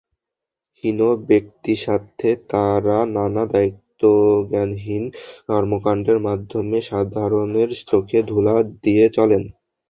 [0.77, 0.99] হীন
[1.29, 5.03] ব্যক্তিস্বার্থে তাঁরা নানা দায়িত্বজ্ঞানহীন
[5.49, 9.43] কর্মকাণ্ডের মাধ্যমে সাধারণের চোখে ধুলা দিয়ে চলেন।